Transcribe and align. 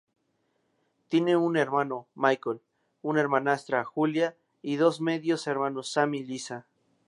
Tiene 1.09 1.37
un 1.37 1.57
hermano, 1.57 2.07
Michael, 2.15 2.63
una 3.03 3.21
hermanastra, 3.21 3.83
Julia, 3.83 4.35
y 4.63 4.77
dos 4.77 4.99
medios 4.99 5.45
hermanos, 5.45 5.91
Sam 5.91 6.15
y 6.15 6.23
Liza. 6.23 6.65